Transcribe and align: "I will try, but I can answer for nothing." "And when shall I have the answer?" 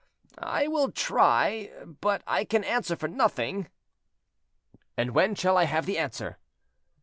"I 0.39 0.67
will 0.67 0.91
try, 0.91 1.71
but 1.85 2.23
I 2.25 2.43
can 2.43 2.63
answer 2.63 2.95
for 2.95 3.07
nothing." 3.07 3.69
"And 4.97 5.11
when 5.11 5.35
shall 5.35 5.57
I 5.57 5.65
have 5.65 5.85
the 5.85 5.99
answer?" 5.99 6.39